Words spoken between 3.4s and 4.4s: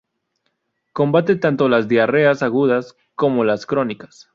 las crónicas.